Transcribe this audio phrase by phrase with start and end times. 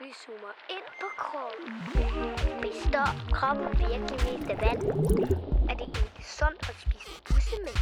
[0.00, 1.72] Vi zoomer ind på kroppen.
[2.62, 4.82] Består kroppen virkelig mest af vand?
[5.70, 7.80] Er det egentlig sundt at spise bussemænd?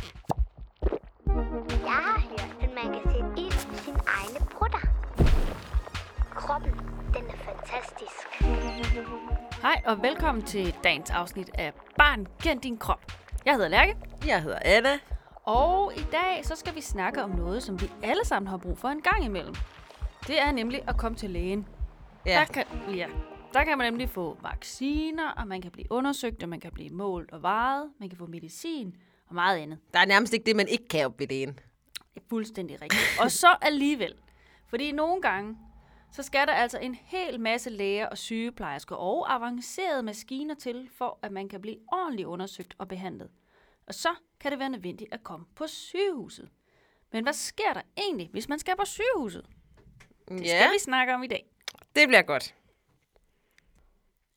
[1.90, 4.82] Jeg har hørt, at man kan sætte ild i sine egne brutter.
[6.34, 6.70] Kroppen,
[7.14, 8.16] den er fantastisk.
[9.62, 13.12] Hej og velkommen til dagens afsnit af Barn Kend Din Krop.
[13.44, 14.98] Jeg hedder Lærke, Jeg hedder Anna.
[15.44, 18.78] og i dag så skal vi snakke om noget, som vi alle sammen har brug
[18.78, 19.54] for en gang imellem.
[20.26, 21.66] Det er nemlig at komme til lægen.
[22.26, 22.30] Ja.
[22.32, 23.08] Der kan, ja,
[23.54, 26.90] der kan man nemlig få vacciner, og man kan blive undersøgt, og man kan blive
[26.90, 29.78] målt og vejet, man kan få medicin og meget andet.
[29.92, 31.58] Der er nærmest ikke det, man ikke kan op ved lægen.
[32.14, 33.02] Det er fuldstændig rigtigt.
[33.20, 34.14] Og så alligevel.
[34.66, 35.58] Fordi nogle gange,
[36.12, 41.18] så skal der altså en hel masse læger og sygeplejersker og avancerede maskiner til, for
[41.22, 43.30] at man kan blive ordentligt undersøgt og behandlet.
[43.86, 44.08] Og så
[44.40, 46.48] kan det være nødvendigt at komme på sygehuset.
[47.12, 49.46] Men hvad sker der egentlig, hvis man skal på sygehuset?
[50.28, 51.51] Det Ja, skal vi snakke om i dag.
[51.96, 52.54] Det bliver godt.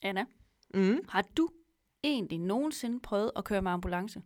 [0.02, 0.26] Anna,
[0.74, 1.00] Mm.
[1.10, 1.50] har du
[2.04, 4.22] egentlig nogensinde prøvet at køre med ambulance?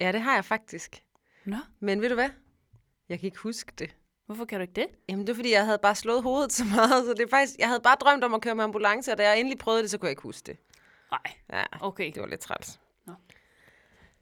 [0.00, 1.04] Ja, det har jeg faktisk.
[1.44, 2.30] Nå, Men ved du hvad?
[3.08, 3.96] Jeg kan ikke huske det.
[4.26, 4.86] hvorfor kan du ikke det?
[5.08, 7.58] Jamen, det er fordi, jeg havde bare slået hovedet så meget, så det er faktisk,
[7.58, 9.90] jeg havde bare drømt om at køre med ambulance, og da jeg endelig prøvede det,
[9.90, 10.56] så kunne jeg ikke huske det.
[11.10, 12.12] Nej, Ja, okay.
[12.14, 12.80] det var lidt træls.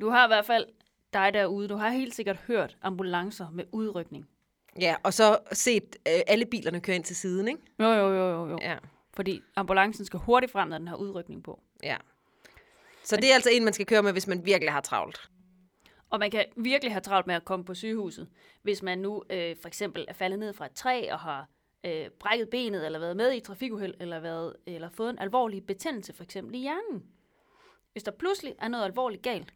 [0.00, 0.66] Du har i hvert fald
[1.12, 4.28] dig derude, du har helt sikkert hørt ambulancer med udrykning.
[4.80, 7.60] Ja, og så set øh, alle bilerne køre ind til siden, ikke?
[7.80, 8.58] Jo, jo, jo, jo, jo.
[8.62, 8.78] Ja,
[9.14, 11.62] Fordi ambulancen skal hurtigt frem, når den har udrykning på.
[11.82, 11.96] ja.
[13.04, 15.30] Så det er altså en, man skal køre med, hvis man virkelig har travlt.
[16.10, 18.28] Og man kan virkelig have travlt med at komme på sygehuset,
[18.62, 21.48] hvis man nu øh, for eksempel er faldet ned fra et træ og har
[21.84, 26.12] øh, brækket benet, eller været med i trafikuheld, eller, været, eller fået en alvorlig betændelse,
[26.12, 27.02] for eksempel i hjernen.
[27.92, 29.54] Hvis der pludselig er noget alvorligt galt,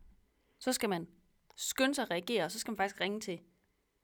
[0.58, 1.06] så skal man
[1.56, 3.40] skynde sig at reagere, og så skal man faktisk ringe til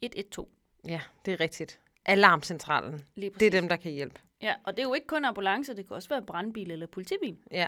[0.01, 0.49] 112.
[0.89, 1.79] Ja, det er rigtigt.
[2.07, 3.05] Alarmcentralen.
[3.17, 4.21] Det er dem, der kan hjælpe.
[4.43, 7.37] Ja, og det er jo ikke kun ambulance, det kan også være brandbil eller politibil.
[7.51, 7.67] Ja.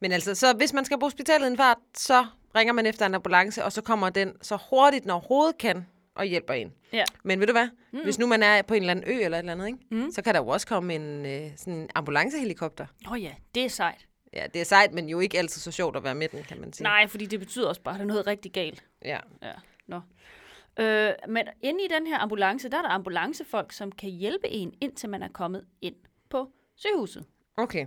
[0.00, 3.14] Men altså, så hvis man skal på hospitalet en fart, så ringer man efter en
[3.14, 6.72] ambulance, og så kommer den så hurtigt, når overhovedet kan, og hjælper en.
[6.92, 7.04] Ja.
[7.24, 7.68] Men ved du hvad?
[7.92, 8.02] Mm.
[8.02, 9.78] Hvis nu man er på en eller anden ø eller et eller andet, ikke?
[9.90, 10.10] Mm.
[10.12, 12.86] så kan der jo også komme en øh, sådan en ambulancehelikopter.
[13.06, 14.06] Åh oh ja, det er sejt.
[14.32, 16.60] Ja, det er sejt, men jo ikke altid så sjovt at være med den, kan
[16.60, 16.82] man sige.
[16.82, 18.84] Nej, fordi det betyder også bare, at der er noget rigtig galt.
[19.04, 19.18] Ja.
[19.42, 19.52] Ja,
[19.86, 20.00] nå.
[20.78, 24.74] Øh, men inde i den her ambulance, der er der ambulancefolk, som kan hjælpe en,
[24.80, 25.94] indtil man er kommet ind
[26.30, 27.24] på sygehuset.
[27.56, 27.86] Okay.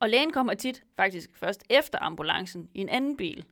[0.00, 3.44] Og lægen kommer tit faktisk først efter ambulancen i en anden bil.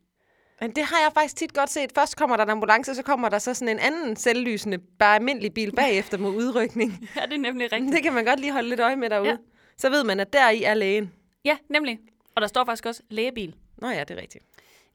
[0.60, 1.93] Men det har jeg faktisk tit godt set.
[1.94, 5.54] Først kommer der en ambulance, så kommer der så sådan en anden selvlysende, bare almindelig
[5.54, 7.09] bil bagefter med udrykning.
[7.16, 7.93] Ja, det er nemlig rigtigt.
[7.93, 9.28] Det kan man godt lige holde lidt øje med derude.
[9.28, 9.37] Ja.
[9.77, 11.12] Så ved man, at der i er lægen.
[11.44, 11.98] Ja, nemlig.
[12.34, 13.54] Og der står faktisk også lægebil.
[13.78, 14.44] Nå ja, det er rigtigt.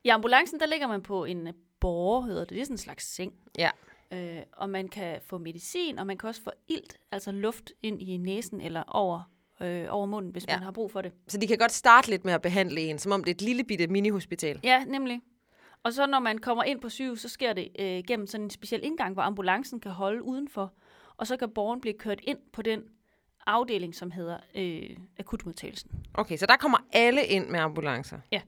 [0.03, 1.47] I ambulancen, der ligger man på en
[1.81, 2.49] borger, hedder det.
[2.49, 3.33] Det er sådan en slags seng.
[3.57, 3.69] Ja.
[4.13, 8.01] Øh, og man kan få medicin, og man kan også få ilt, altså luft ind
[8.01, 9.31] i næsen eller over,
[9.61, 10.55] øh, over munden, hvis ja.
[10.55, 11.11] Man har brug for det.
[11.27, 13.41] Så de kan godt starte lidt med at behandle en, som om det er et
[13.41, 14.59] lille bitte mini-hospital.
[14.63, 15.21] Ja, nemlig.
[15.83, 18.49] Og så når man kommer ind på sygehus, så sker det øh, gennem sådan en
[18.49, 20.73] speciel indgang, hvor ambulancen kan holde udenfor.
[21.17, 22.81] Og så kan borgeren blive kørt ind på den
[23.45, 25.91] afdeling, som hedder øh, akutmodtagelsen.
[26.13, 28.19] Okay, så der kommer alle ind med ambulancer?
[28.31, 28.41] Ja.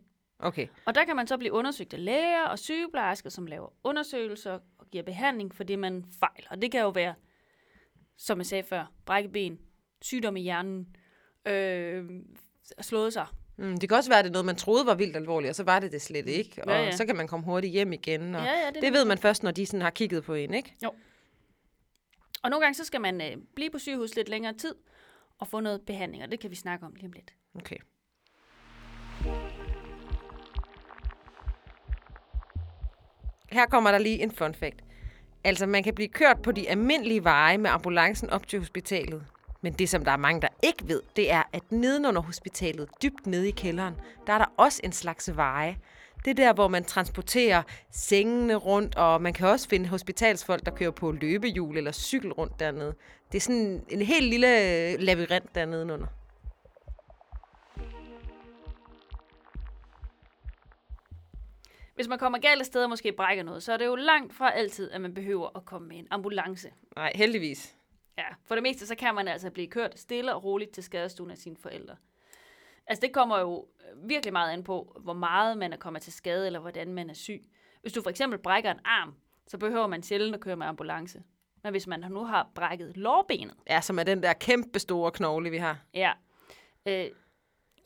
[0.43, 0.67] Okay.
[0.85, 4.87] Og der kan man så blive undersøgt af læger og sygeplejersker, som laver undersøgelser og
[4.91, 6.47] giver behandling for det, man fejler.
[6.49, 7.13] Og det kan jo være,
[8.17, 9.59] som jeg sagde før, brække ben,
[10.01, 10.95] sygdom i hjernen,
[11.47, 12.09] øh,
[12.81, 13.27] slået sig.
[13.57, 15.55] Mm, det kan også være, at det er noget, man troede var vildt alvorligt, og
[15.55, 16.63] så var det det slet ikke.
[16.63, 16.91] Og Ja, ja.
[16.91, 18.35] så kan man komme hurtigt hjem igen.
[18.35, 20.53] Og Ja, ja, det det, ved man først, når de sådan har kigget på en,
[20.53, 20.75] ikke?
[22.43, 24.75] Og nogle gange så skal man øh, blive på sygehus lidt længere tid
[25.39, 27.33] og få noget behandling, og det kan vi snakke om lige om lidt.
[27.55, 27.77] Okay.
[33.53, 34.79] Her kommer der lige en fun fact.
[35.43, 39.23] Altså, man kan blive kørt på de almindelige veje med ambulancen op til hospitalet.
[39.61, 43.27] Men det, som der er mange, der ikke ved, det er, at nedenunder hospitalet, dybt
[43.27, 43.93] nede i kælderen,
[44.27, 45.77] der er der også en slags veje.
[46.25, 50.71] Det er der, hvor man transporterer sengene rundt, og man kan også finde hospitalsfolk, der
[50.71, 52.95] kører på løbehjul eller cykel rundt dernede.
[53.31, 56.07] Det er sådan en helt lille labyrint dernede under.
[61.95, 64.33] Hvis man kommer galt af sted og måske brækker noget, så er det jo langt
[64.33, 66.73] fra altid, at man behøver at komme med en ambulance.
[66.95, 67.75] Nej, heldigvis.
[68.17, 71.31] Ja, for det meste så kan man altså blive kørt stille og roligt til skadestuen
[71.31, 71.95] af sine forældre.
[72.87, 73.65] Altså det kommer jo
[74.03, 77.13] virkelig meget an på, hvor meget man er kommet til skade, eller hvordan man er
[77.13, 77.41] syg.
[77.81, 79.15] Hvis du for eksempel brækker en arm,
[79.47, 81.23] så behøver man sjældent at køre med ambulance.
[81.63, 85.49] Men hvis man nu har brækket lårbenet, Ja, som er den der kæmpe store knogle,
[85.49, 85.77] vi har.
[85.93, 86.11] ja,
[86.85, 87.05] øh,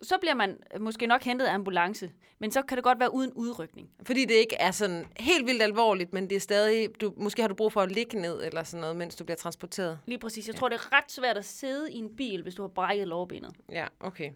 [0.01, 3.31] så bliver man måske nok hentet af ambulance, men så kan det godt være uden
[3.33, 3.89] udrykning.
[4.03, 7.49] Fordi det ikke er sådan helt vildt alvorligt, men det er stadig, du, måske har
[7.49, 9.99] du brug for at ligge ned eller sådan noget, mens du bliver transporteret.
[10.05, 10.47] Lige præcis.
[10.47, 13.07] Jeg tror, det er ret svært at sidde i en bil, hvis du har brækket
[13.07, 13.51] lårbenet.
[13.71, 14.31] Ja, okay.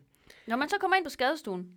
[0.47, 1.67] Når man så kommer ind på skadestuen,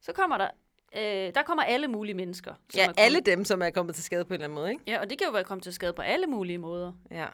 [0.00, 0.48] så kommer der,
[0.96, 2.54] øh, der kommer alle mulige mennesker.
[2.54, 4.54] som Ja, er kommet- alle dem, som er kommet til skade på en eller anden
[4.54, 4.82] måde, ikke?
[4.86, 6.92] Ja, og det kan jo være kommet til skade på alle mulige måder.
[7.10, 7.26] Ja.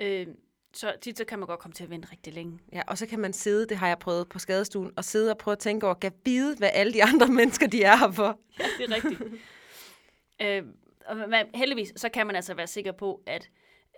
[0.00, 0.26] Øh,
[0.76, 2.58] så tit så kan man godt komme til at vente rigtig længe.
[2.72, 5.38] Ja, og så kan man sidde, det har jeg prøvet på skadestuen, og sidde og
[5.38, 8.40] prøve at tænke over, kan vide, hvad alle de andre mennesker, de er her for.
[8.60, 9.22] Ja, det er rigtigt.
[10.42, 10.62] øh,
[11.06, 13.50] og man, heldigvis, så kan man altså være sikker på, at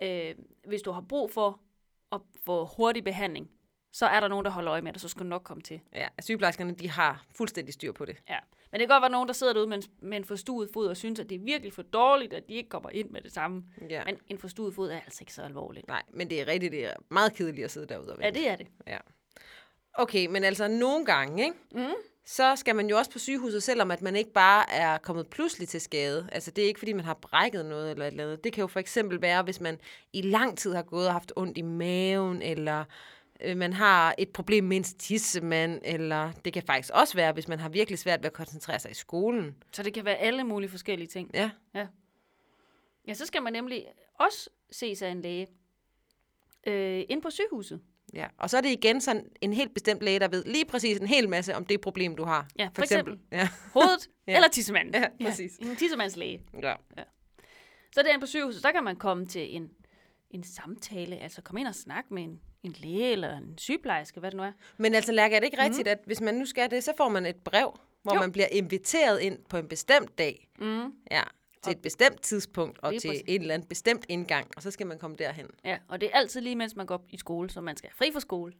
[0.03, 0.35] øh,
[0.67, 1.59] hvis du har brug for
[2.11, 3.49] at få hurtig behandling,
[3.91, 5.79] så er der nogen, der holder øje med dig, så skal du nok komme til.
[5.95, 8.17] Ja, sygeplejerskerne, de har fuldstændig styr på det.
[8.29, 8.37] Ja.
[8.71, 10.87] Men det kan godt være nogen, der sidder derude med en, med en forstuet fod
[10.87, 13.31] og synes, at det er virkelig for dårligt, at de ikke kommer ind med det
[13.31, 13.63] samme.
[13.89, 14.03] Ja.
[14.05, 15.87] Men en forstuet fod er altså ikke så alvorligt.
[15.87, 18.39] Nej, men det er rigtigt, det er meget kedeligt at sidde derude og Ja, vente.
[18.39, 18.67] det er det.
[18.87, 18.97] Ja.
[19.93, 21.55] Okay, men altså nogle gange, ikke?
[21.71, 21.93] Mm.
[22.25, 25.67] så skal man jo også på sygehuset, selvom at man ikke bare er kommet pludselig
[25.67, 26.29] til skade.
[26.31, 28.43] Altså det er ikke, fordi man har brækket noget eller et eller andet.
[28.43, 29.79] Det kan jo for eksempel være, hvis man
[30.13, 32.83] i lang tid har gået og haft ondt i maven, eller
[33.41, 37.47] øh, man har et problem med en tissemand, eller det kan faktisk også være, hvis
[37.47, 39.55] man har virkelig svært ved at koncentrere sig i skolen.
[39.71, 41.31] Så det kan være alle mulige forskellige ting.
[41.33, 41.49] Ja,
[43.07, 43.85] Ja, så skal man nemlig
[44.19, 45.47] også se sig af en læge
[46.67, 47.81] øh, ind på sygehuset.
[48.13, 48.27] ja.
[48.37, 51.07] Og så er det igen sådan en helt bestemt læge, der ved lige præcis en
[51.07, 52.47] hel masse om det problem, du har.
[52.59, 53.19] Ja, for eksempel.
[53.31, 54.31] Ja, Hovedet Ja.
[54.31, 54.35] ja.
[54.37, 54.95] eller tissemanden.
[54.95, 55.57] Ja, præcis.
[55.57, 56.41] en tissemandslæge.
[56.63, 56.73] ja.
[57.91, 59.69] Så derinde på sygehuset, der kan man komme til en,
[60.31, 64.31] en samtale, altså komme ind og snakke med en, en læge eller en sygeplejerske, hvad
[64.31, 64.51] det nu er.
[64.77, 67.09] Men altså, Lærke, er det ikke rigtigt, at hvis man nu skal det, så får
[67.09, 68.19] man et brev, hvor Jo.
[68.19, 70.49] man bliver inviteret ind på en bestemt dag.
[70.59, 70.93] Mm.
[71.11, 71.23] Ja,
[71.63, 74.99] til et bestemt tidspunkt og til en eller anden bestemt indgang, og så skal man
[74.99, 75.47] komme derhen.
[75.65, 78.11] Ja, og det er altid lige, mens man går i skole, så man skal fri
[78.13, 78.53] fra skole.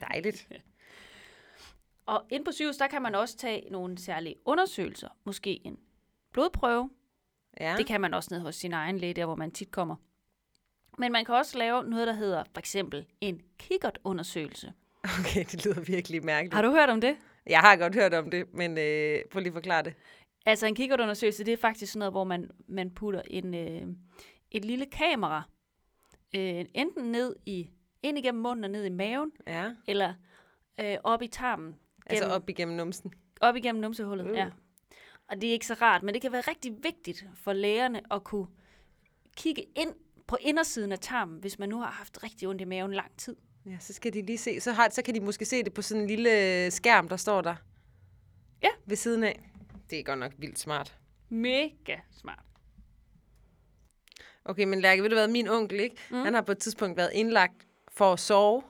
[0.00, 0.48] Dejligt.
[2.06, 5.08] Og ind på sygehuset, der kan man også tage nogle særlige undersøgelser.
[5.24, 5.78] Måske en
[6.32, 6.90] blodprøve.
[7.60, 7.74] Ja.
[7.78, 9.96] Det kan man også ned hos sin egen læge, der hvor man tit kommer.
[10.98, 14.72] Men man kan også lave noget, der hedder for eksempel en kikkertundersøgelse.
[15.20, 16.54] Okay, det lyder virkelig mærkeligt.
[16.54, 17.16] Har du hørt om det?
[17.46, 19.94] Jeg har godt hørt om det, men øh, prøv lige at forklare det.
[20.46, 23.82] Altså en kikkertundersøgelse, det er faktisk sådan noget, hvor man, man putter en, øh,
[24.50, 25.42] et lille kamera
[26.36, 27.70] øh, enten ned i,
[28.02, 30.14] ind igennem munden og ned i maven, Ja, eller
[30.80, 31.74] øh, op i tarmen.
[32.06, 33.12] altså gennem- op igennem numsen.
[33.40, 34.36] Op igennem numsehullet, uh.
[34.36, 34.50] ja.
[35.28, 38.24] Og det er ikke så rart, men det kan være rigtig vigtigt for lægerne at
[38.24, 38.46] kunne
[39.36, 39.94] kigge ind
[40.28, 43.36] på indersiden af tarmen, hvis man nu har haft rigtig ondt i maven lang tid.
[43.66, 44.60] Ja, så skal de lige se.
[44.60, 47.40] Så, har, så kan de måske se det på sådan en lille skærm, der står
[47.40, 47.54] der.
[48.62, 48.68] Ja.
[48.86, 49.50] Ved siden af.
[49.90, 50.98] Det er godt nok vildt smart.
[51.28, 52.44] Mega smart.
[54.44, 55.96] Okay, men Lærke, ved du hvad, min onkel, ikke?
[56.10, 56.16] Mm.
[56.16, 58.62] Han har på et tidspunkt været indlagt for at sove.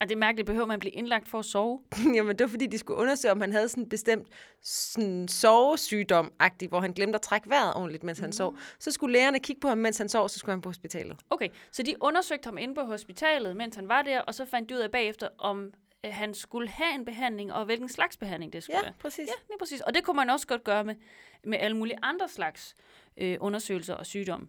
[0.00, 1.80] Og det er mærkeligt, behøver man blive indlagt for at sove?
[2.14, 4.28] Jamen, det var fordi, de skulle undersøge, om han havde sådan en bestemt
[4.62, 6.32] sådan sovesygdom
[6.68, 8.56] hvor han glemte at trække vejret ordentligt, mens han sov.
[8.78, 11.16] Så skulle lægerne kigge på ham, mens han sov, så skulle han på hospitalet.
[11.30, 14.68] Okay, så de undersøgte ham inde på hospitalet, mens han var der, og så fandt
[14.68, 15.72] de ud af bagefter, om
[16.06, 18.92] øh, han skulle have en behandling, og hvilken slags behandling det skulle Ja, være.
[18.98, 19.18] præcis.
[19.28, 19.80] Ja, lige præcis.
[19.80, 20.94] Og det kunne man også godt gøre med,
[21.44, 22.74] med alle mulige andre slags
[23.16, 24.48] øh, undersøgelser og sygdomme.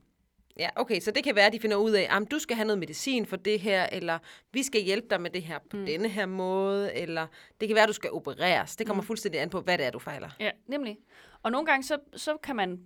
[0.59, 2.65] Ja, okay, så det kan være, at de finder ud af, at du skal have
[2.65, 4.19] noget medicin for det her, eller
[4.51, 5.85] vi skal hjælpe dig med det her på mm.
[5.85, 7.27] denne her måde, eller
[7.61, 8.75] det kan være, at du skal opereres.
[8.75, 9.07] Det kommer mm.
[9.07, 10.29] fuldstændig an på, hvad det er, du fejler.
[10.39, 10.97] Ja, nemlig.
[11.43, 12.79] Og nogle gange, så, så kan man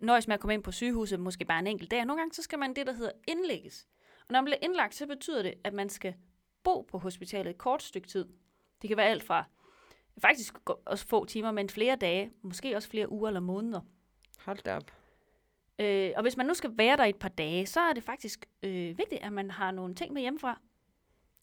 [0.00, 2.00] nøjes med at komme ind på sygehuset, måske bare en enkelt dag.
[2.00, 3.86] og Nogle gange, så skal man det, der hedder indlægges.
[4.20, 6.14] Og når man bliver indlagt, så betyder det, at man skal
[6.64, 8.26] bo på hospitalet et kort stykke tid.
[8.82, 9.44] Det kan være alt fra
[10.20, 13.80] faktisk også få timer, men flere dage, måske også flere uger eller måneder.
[14.38, 14.99] Hold da op.
[15.80, 18.46] Øh, og hvis man nu skal være der et par dage, så er det faktisk
[18.62, 20.60] øh, vigtigt, at man har nogle ting med hjemmefra.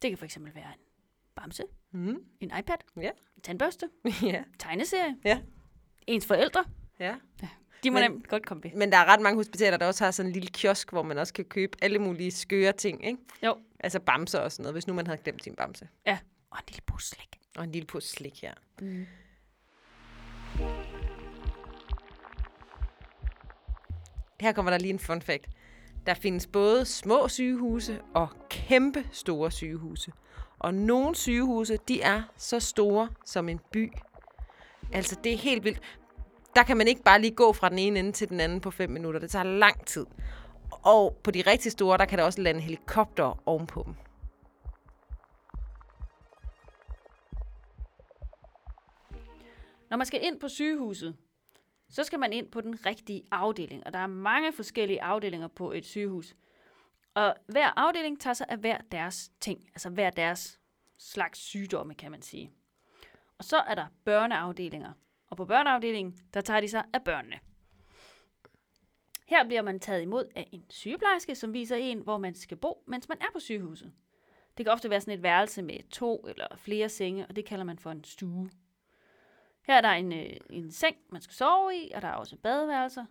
[0.02, 0.80] Det kan for eksempel være en
[1.36, 2.24] bamse, Mm.
[2.40, 3.10] en iPad, Ja.
[3.36, 3.90] en tandbørste,
[4.24, 4.44] ja.
[4.60, 5.40] tegneserie, Ja.
[6.08, 6.66] ens forældre.
[7.00, 7.16] Ja.
[7.84, 8.72] De må Men- nemt godt komme ved.
[8.72, 11.18] Men der er ret mange hospitaler, der også har sådan en lille kiosk, hvor man
[11.18, 13.20] også kan købe alle mulige skøre ting, ikke?
[13.44, 13.58] Jo.
[13.80, 15.88] Altså bamser og sådan noget, hvis nu man havde glemt sin bamse.
[16.06, 16.18] Ja,
[16.52, 17.38] og en lille pose slik.
[17.58, 18.54] Og en lille pose slik her.
[18.82, 19.06] Mm.
[24.40, 25.48] Her kommer der lige en fun fact.
[26.06, 30.12] Der findes både små sygehuse og kæmpe store sygehuse.
[30.60, 33.92] Og nogle sygehuse, de er så store som en by.
[34.94, 35.82] Altså, det er helt vildt.
[36.56, 38.72] Der kan man ikke bare lige gå fra den ene ende til den anden på
[38.72, 39.20] 5 minutter.
[39.20, 40.06] Det tager lang tid.
[40.72, 43.94] Og på de rigtig store, der kan der også lande helikopter ovenpå dem.
[49.90, 51.16] Når man skal ind på sygehuset,
[51.90, 53.86] så skal man ind på den rigtige afdeling.
[53.86, 56.36] Og der er mange forskellige afdelinger på et sygehus.
[57.14, 59.70] Og hver afdeling tager sig af hver deres ting.
[59.70, 60.60] Altså hver deres
[60.98, 62.52] slags sygdomme, kan man sige.
[63.38, 64.94] Og så er der børneafdelinger.
[65.28, 67.40] Og på børneafdelingen, der tager de sig af børnene.
[69.28, 72.84] Her bliver man taget imod af en sygeplejerske, som viser en, hvor man skal bo,
[72.88, 73.94] mens man er på sygehuset.
[74.58, 77.64] Det kan ofte være sådan et værelse med to eller flere senge, og det kalder
[77.64, 78.50] man for en stue.
[79.68, 82.36] Her er der en, øh, en seng, man skal sove i, og der er også
[82.44, 83.06] badeværelser.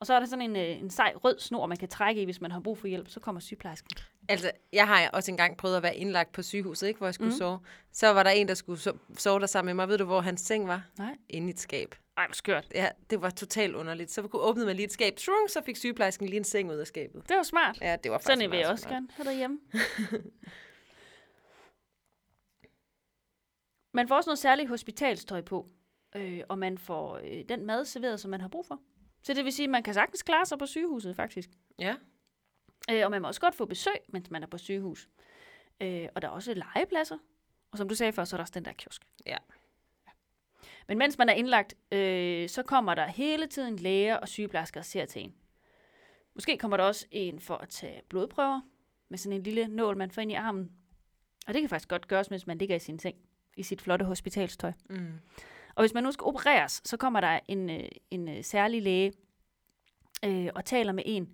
[0.00, 2.24] Og så er der sådan en, øh, en sej rød snor, man kan trække i,
[2.24, 3.08] hvis man har brug for hjælp.
[3.08, 3.90] Så kommer sygeplejersken.
[4.28, 7.32] Altså, jeg har også engang prøvet at være indlagt på sygehuset, ikke, hvor jeg skulle
[7.32, 7.38] mm.
[7.38, 7.60] sove.
[7.92, 9.88] Så var der en, der skulle so- sove der sammen med mig.
[9.88, 10.82] Ved du, hvor hans seng var?
[10.98, 11.16] Nej.
[11.28, 11.94] Inde i et skab.
[12.16, 12.66] Ej, hvor skørt.
[12.74, 14.10] Ja, det var totalt underligt.
[14.10, 16.76] Så kunne åbne man lige et skab, trunk, så fik sygeplejersken lige en seng ud
[16.76, 17.28] af skabet.
[17.28, 17.78] Det var smart.
[17.80, 18.92] Ja, det var faktisk Sådan en vil jeg også smart.
[18.92, 19.58] gerne have derhjemme.
[23.94, 25.66] man får også noget særligt hospitalstøj på,
[26.16, 28.80] øh, og man får øh, den mad serveret, som man har brug for.
[29.22, 31.50] Så det vil sige, at man kan sagtens klare sig på sygehuset, faktisk.
[31.78, 31.94] Ja.
[32.90, 35.08] Øh, og man må også godt få besøg, mens man er på sygehus.
[35.80, 37.18] Øh, og der er også legepladser.
[37.70, 39.02] Og som du sagde før, så er der også den der kiosk.
[39.26, 39.36] Ja.
[40.88, 44.84] Men mens man er indlagt, øh, så kommer der hele tiden læger og sygeplejersker og
[44.84, 45.34] ser til en.
[46.34, 48.60] Måske kommer der også en for at tage blodprøver
[49.08, 50.72] med sådan en lille nål, man får ind i armen.
[51.46, 53.16] Og det kan faktisk godt gøres, mens man ligger i sin seng
[53.56, 54.72] i sit flotte hospitalstøj.
[54.90, 55.12] Mm.
[55.76, 57.80] Og hvis man nu skal opereres, så kommer der en, øh,
[58.10, 59.12] en øh, særlig læge
[60.24, 61.28] øh, og taler med en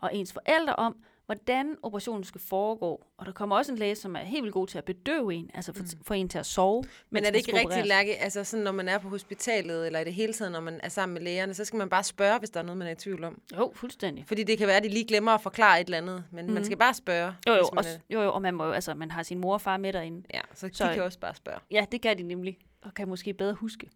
[0.00, 3.06] og ens forældre om, hvordan operationen skal foregå.
[3.16, 5.50] Og der kommer også en læge, som er helt vildt god til at bedøve en,
[5.54, 5.82] altså for,
[6.14, 6.14] mm.
[6.14, 6.84] en til at sove.
[7.10, 7.86] Men er det ikke rigtigt.
[7.86, 10.80] Lærke, altså sådan, når man er på hospitalet, eller i det hele taget, når man
[10.82, 12.92] er sammen med lægerne, så skal man bare spørge, hvis der er noget, man er
[12.92, 13.40] i tvivl om.
[13.56, 14.24] Jo, fuldstændig.
[14.26, 16.52] Fordi det kan være, at de lige glemmer at forklare et eller andet, men mm.
[16.52, 17.32] man skal bare spørge.
[17.48, 19.52] Jo, jo, også, er- jo, jo, og man, må, jo- altså, man har sin mor
[19.54, 20.22] og far med derinde.
[20.34, 21.58] Ja, så de Så- kan også bare spørge.
[21.70, 23.90] Ja, det kan de nemlig, og kan måske bedre huske.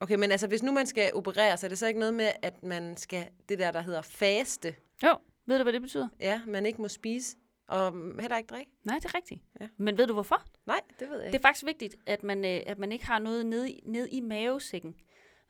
[0.00, 2.30] Okay, men altså, hvis nu man skal operere, så er det så ikke noget med,
[2.42, 5.16] at man skal, det der, der hedder faste, Jo,
[5.46, 6.08] ved du, hvad det betyder?
[6.20, 7.36] ja, man ikke må spise,
[7.68, 8.70] og heller ikke drikke?
[8.84, 9.40] Nej, det er rigtigt.
[9.60, 9.68] Ja.
[9.76, 10.42] Men ved du hvorfor?
[10.66, 11.36] Nej, det ved jeg Det ikke.
[11.36, 14.20] er faktisk vigtigt, at man, øh, at man ikke har noget nede i, nede i
[14.20, 14.94] mavesækken,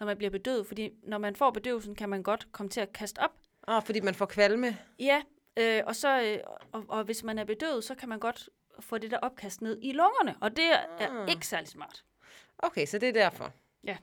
[0.01, 0.67] når man bliver bedøvet.
[0.67, 3.31] Fordi når man får bedøvelsen, kan man godt komme til at kaste op.
[3.69, 4.79] Åh, fordi man får kvalme.
[4.99, 5.23] Ja,
[5.57, 6.39] øh, og, så, øh,
[6.73, 8.49] og, og hvis man er bedøvet, så kan man godt
[8.81, 10.35] få det der opkast ned i lungerne.
[10.41, 10.65] Og det
[11.01, 11.29] er, Ah.
[11.31, 12.05] ikke særlig smart.
[12.59, 13.53] Okay, så det er derfor.
[13.85, 13.97] Ja.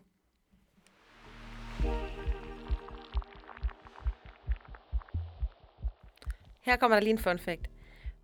[6.61, 7.69] Her kommer der lige en fun fact.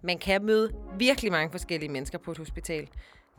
[0.02, 2.88] Man kan møde virkelig mange forskellige mennesker på et hospital.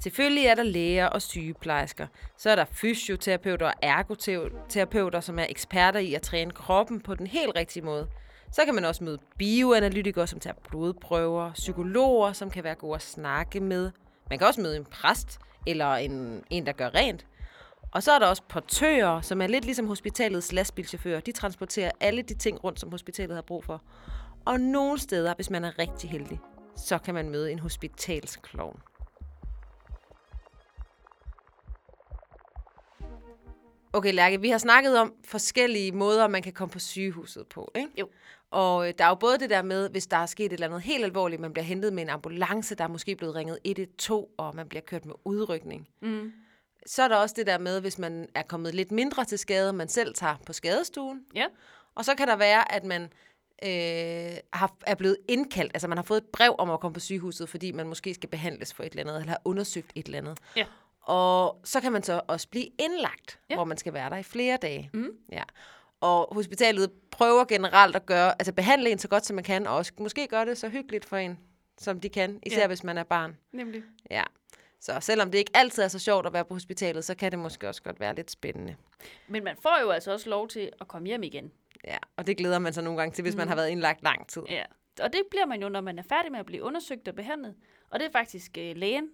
[0.03, 2.07] Selvfølgelig er der læger og sygeplejersker.
[2.37, 7.27] Så er der fysioterapeuter og ergoterapeuter, som er eksperter i at træne kroppen på den
[7.27, 8.09] helt rigtige måde.
[8.53, 13.03] Så kan man også møde bioanalytikere, som tager blodprøver, psykologer, som kan være gode at
[13.03, 13.91] snakke med.
[14.31, 17.27] Man kan også møde en præst eller en, en der gør rent.
[17.93, 21.21] Og så er der også portører, som er lidt ligesom hospitalets lastbilchauffører.
[21.21, 23.83] De transporterer alle de ting rundt, som hospitalet har brug for.
[24.45, 26.41] Og nogle steder, hvis man er rigtig heldig,
[26.77, 28.81] så kan man møde en hospitalsklovn.
[33.93, 37.89] Okay, Lærke, vi har snakket om forskellige måder, man kan komme på sygehuset på, ikke?
[37.99, 38.09] Jo.
[38.51, 40.67] Og øh, der er jo både det der med, hvis der er sket et eller
[40.67, 44.27] andet helt alvorligt, man bliver hentet med en ambulance, der er måske blevet ringet 112,
[44.39, 45.89] og man bliver kørt med udrykning.
[46.03, 46.33] Mm.
[46.87, 49.73] Så er der også det der med, hvis man er kommet lidt mindre til skade,
[49.73, 51.21] man selv tager på skadestuen.
[51.35, 51.47] Ja.
[51.95, 53.03] Og så kan der være, at man
[53.65, 57.01] øh, har, er blevet indkaldt, altså man har fået et brev om at komme på
[57.01, 60.19] sygehuset, fordi man måske skal behandles for et eller andet, eller har undersøgt et eller
[60.19, 60.39] andet.
[60.57, 60.65] Ja.
[61.03, 63.55] Og så kan man så også blive indlagt, Ja.
[63.55, 63.57] ja.
[63.57, 64.91] hvor man skal være der i flere dage.
[64.95, 65.09] Mm.
[65.33, 65.43] Ja.
[66.01, 69.77] Og hospitalet prøver generelt at gøre, altså behandle en så godt som man kan, og
[69.77, 71.39] også måske gøre det så hyggeligt for en,
[71.79, 72.67] som de kan, især Ja.
[72.67, 73.37] hvis man er barn.
[73.53, 73.83] Nemlig.
[74.11, 74.23] Ja.
[74.81, 77.39] Så selvom det ikke altid er så sjovt at være på hospitalet, så kan det
[77.39, 78.77] måske også godt være lidt spændende.
[79.29, 81.53] Men man får jo altså også lov til at komme hjem igen.
[81.85, 83.39] Ja, og det glæder man sig nogle gange til, hvis mm.
[83.39, 84.43] man har været indlagt lang tid.
[84.49, 84.65] Ja.
[85.03, 87.55] Og det bliver man jo, når man er færdig med at blive undersøgt og behandlet.
[87.91, 89.09] Og det er faktisk øh, lægen,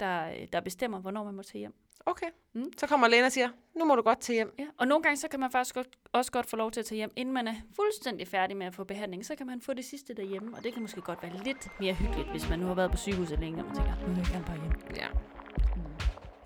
[0.00, 1.74] der, øh, der bestemmer, hvornår man må tage hjem.
[2.06, 2.26] Okay.
[2.54, 2.60] Mm.
[2.60, 2.70] Mm.
[2.78, 4.54] Så kommer lægen og siger, nu må du godt til hjem.
[4.58, 4.66] Ja.
[4.78, 6.96] Og nogle gange, så kan man faktisk godt, også godt få lov til at tage
[6.96, 9.26] hjem, inden man er fuldstændig færdig med at få behandling.
[9.26, 11.94] Så kan man få det sidste derhjemme, og det kan måske godt være lidt mere
[11.94, 14.26] hyggeligt, hvis man nu har været på sygehuset længe, og man tænker, nu vil jeg
[14.26, 14.72] gerne bare hjem.
[14.96, 15.06] Ja.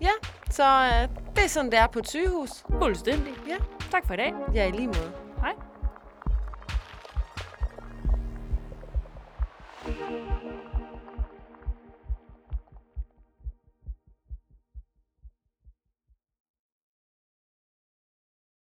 [0.01, 0.11] Ja,
[0.51, 2.63] så øh, det er sådan, det er på et sygehus.
[2.81, 3.33] Fuldstændig.
[3.47, 3.57] Ja.
[3.91, 4.33] Tak for i dag.
[4.53, 5.28] Ja, i lige måde.